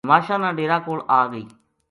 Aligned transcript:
نماشاں 0.05 0.39
نا 0.43 0.49
ڈیرا 0.57 0.77
کول 0.85 0.99
آ 1.19 1.21
گئی 1.31 1.45